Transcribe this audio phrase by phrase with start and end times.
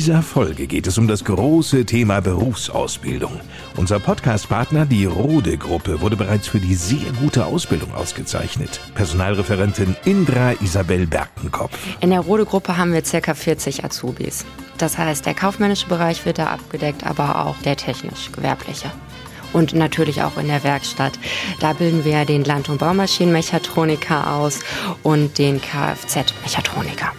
[0.00, 3.38] Dieser Folge geht es um das große Thema Berufsausbildung.
[3.76, 8.80] Unser Podcastpartner, die Rode Gruppe, wurde bereits für die sehr gute Ausbildung ausgezeichnet.
[8.94, 11.76] Personalreferentin Indra Isabel Berkenkopf.
[12.00, 14.46] In der Rode Gruppe haben wir circa 40 Azubis.
[14.78, 18.90] Das heißt, der kaufmännische Bereich wird da abgedeckt, aber auch der technisch-gewerbliche
[19.52, 21.18] und natürlich auch in der Werkstatt.
[21.60, 24.60] Da bilden wir den Land- und Baumaschinenmechatroniker aus
[25.02, 27.12] und den Kfz-Mechatroniker.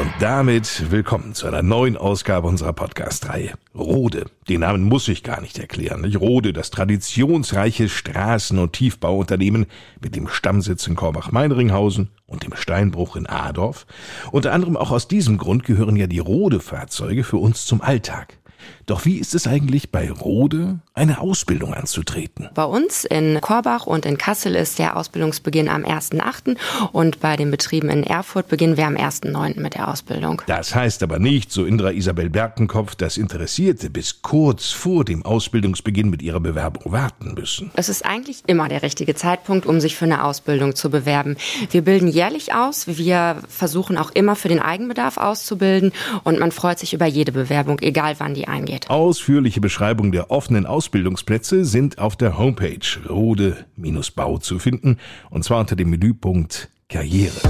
[0.00, 3.52] Und damit willkommen zu einer neuen Ausgabe unserer Podcast-Reihe.
[3.74, 4.24] Rode.
[4.48, 6.00] Den Namen muss ich gar nicht erklären.
[6.00, 6.18] Nicht?
[6.18, 9.66] Rode, das traditionsreiche Straßen- und Tiefbauunternehmen
[10.00, 13.86] mit dem Stammsitz in Korbach-Meinringhausen und dem Steinbruch in Adorf.
[14.30, 18.38] Unter anderem auch aus diesem Grund gehören ja die Rode-Fahrzeuge für uns zum Alltag.
[18.86, 22.48] Doch wie ist es eigentlich bei Rode, eine Ausbildung anzutreten?
[22.54, 26.56] Bei uns in Korbach und in Kassel ist der Ausbildungsbeginn am 1.8.
[26.92, 29.60] und bei den Betrieben in Erfurt beginnen wir am 1.9.
[29.60, 30.42] mit der Ausbildung.
[30.46, 36.10] Das heißt aber nicht, so Indra Isabel Berkenkopf, dass Interessierte bis kurz vor dem Ausbildungsbeginn
[36.10, 37.70] mit ihrer Bewerbung warten müssen.
[37.74, 41.36] Es ist eigentlich immer der richtige Zeitpunkt, um sich für eine Ausbildung zu bewerben.
[41.70, 45.92] Wir bilden jährlich aus, wir versuchen auch immer für den Eigenbedarf auszubilden
[46.24, 48.88] und man freut sich über jede Bewerbung, egal wann die eingeht.
[48.90, 54.98] Ausführliche Beschreibungen der offenen Ausbildungsplätze sind auf der Homepage rode-bau zu finden,
[55.30, 57.40] und zwar unter dem Menüpunkt Karriere.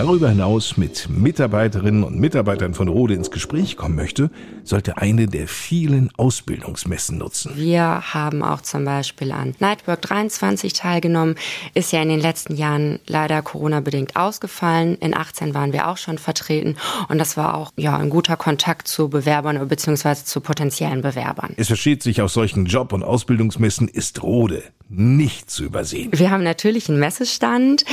[0.00, 4.30] Darüber hinaus mit Mitarbeiterinnen und Mitarbeitern von Rode ins Gespräch kommen möchte,
[4.64, 7.52] sollte eine der vielen Ausbildungsmessen nutzen.
[7.54, 11.34] Wir haben auch zum Beispiel an Nightwork 23 teilgenommen.
[11.74, 14.96] Ist ja in den letzten Jahren leider Corona-bedingt ausgefallen.
[15.00, 16.76] In 18 waren wir auch schon vertreten
[17.08, 20.24] und das war auch ja ein guter Kontakt zu Bewerbern bzw.
[20.24, 21.52] zu potenziellen Bewerbern.
[21.58, 26.10] Es versteht sich aus solchen Job- und Ausbildungsmessen ist Rode nicht zu übersehen.
[26.12, 27.84] Wir haben natürlich einen Messestand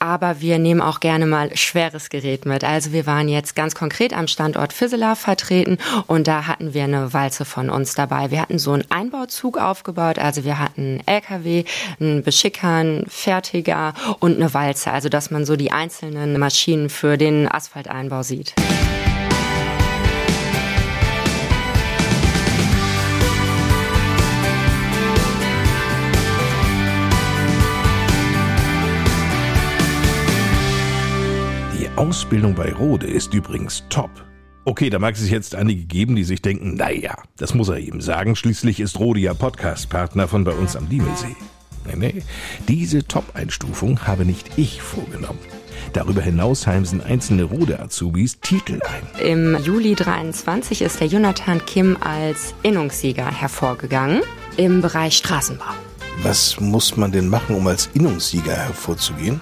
[0.00, 2.64] aber wir nehmen auch gerne mal schweres Gerät mit.
[2.64, 7.12] Also wir waren jetzt ganz konkret am Standort Fisseler vertreten und da hatten wir eine
[7.12, 8.30] Walze von uns dabei.
[8.30, 11.64] Wir hatten so einen Einbauzug aufgebaut, also wir hatten einen LKW,
[12.00, 17.16] einen Beschicker, einen Fertiger und eine Walze, also dass man so die einzelnen Maschinen für
[17.16, 18.54] den Asphalteinbau sieht.
[32.10, 34.10] Ausbildung bei Rode ist übrigens top.
[34.64, 38.00] Okay, da mag es jetzt einige geben, die sich denken, naja, das muss er eben
[38.00, 41.36] sagen, schließlich ist Rode ja Podcast-Partner von bei uns am Diemelsee.
[41.86, 42.22] Nee, nee,
[42.66, 45.38] diese Top-Einstufung habe nicht ich vorgenommen.
[45.92, 49.24] Darüber hinaus heimsen einzelne Rode-Azubis Titel ein.
[49.24, 54.22] Im Juli 23 ist der Jonathan Kim als Innungssieger hervorgegangen
[54.56, 55.74] im Bereich Straßenbau.
[56.24, 59.40] Was muss man denn machen, um als Innungssieger hervorzugehen?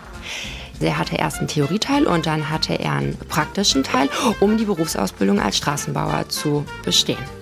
[0.81, 4.09] Er hatte erst einen Theorieteil und dann hatte er einen praktischen Teil,
[4.41, 7.38] um die Berufsausbildung als Straßenbauer zu bestehen.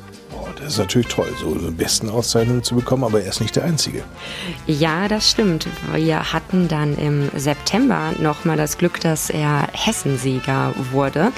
[0.56, 3.64] Das ist natürlich toll, so eine besten Auszeichnung zu bekommen, aber er ist nicht der
[3.64, 4.02] Einzige.
[4.66, 5.68] Ja, das stimmt.
[5.92, 11.32] Wir hatten dann im September nochmal das Glück, dass er Hessensieger wurde.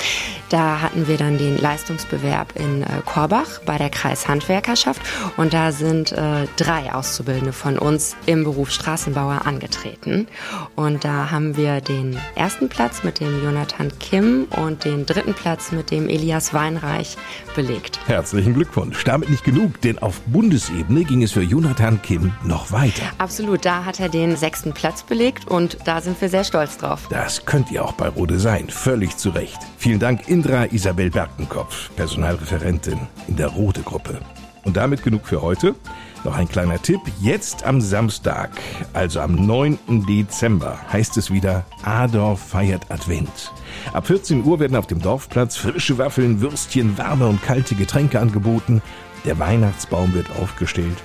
[0.49, 5.03] Da hatten wir dann den Leistungsbewerb in äh, Korbach bei der Kreishandwerkerschaft
[5.37, 10.27] und da sind äh, drei Auszubildende von uns im Beruf Straßenbauer angetreten.
[10.75, 15.73] Und da haben wir den ersten Platz mit dem Jonathan Kim und den dritten Platz
[15.73, 17.17] mit dem Elias Weinreich
[17.55, 17.99] belegt.
[18.07, 19.05] Herzlichen Glückwunsch.
[19.09, 23.05] Damit nicht genug, denn auf Bundesebene ging es für Jonathan Kim noch weiter.
[23.17, 27.09] Absolut, da hat er den sechsten Platz belegt und da sind wir sehr stolz drauf.
[27.09, 29.57] Das könnt ihr auch bei Rode sein, völlig zu Recht.
[29.79, 34.21] Vielen Dank, Indra Isabel Berkenkopf, Personalreferentin in der Rode Gruppe.
[34.65, 35.75] Und damit genug für heute.
[36.25, 37.01] Noch ein kleiner Tipp.
[37.21, 38.51] Jetzt am Samstag,
[38.93, 39.79] also am 9.
[40.07, 43.53] Dezember, heißt es wieder Adorf feiert Advent.
[43.93, 48.83] Ab 14 Uhr werden auf dem Dorfplatz frische Waffeln, Würstchen, warme und kalte Getränke angeboten.
[49.25, 50.97] Der Weihnachtsbaum wird aufgestellt.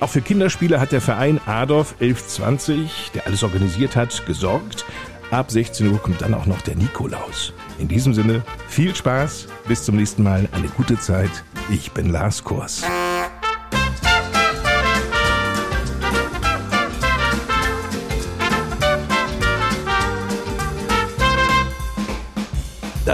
[0.00, 4.84] Auch für Kinderspiele hat der Verein Adorf 1120, der alles organisiert hat, gesorgt.
[5.30, 7.52] Ab 16 Uhr kommt dann auch noch der Nikolaus.
[7.78, 11.30] In diesem Sinne, viel Spaß, bis zum nächsten Mal, eine gute Zeit.
[11.70, 12.82] Ich bin Lars Kors.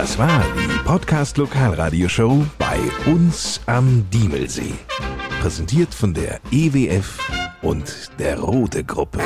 [0.06, 2.78] Das war die Podcast Lokalradioshow bei
[3.10, 4.74] uns am Diemelsee.
[5.40, 7.18] Präsentiert von der EWF
[7.60, 9.18] und der Rote Gruppe.